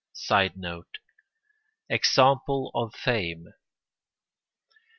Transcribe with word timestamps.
[Sidenote: 0.15 0.97
Example 1.87 2.71
of 2.73 2.95
fame. 2.95 3.49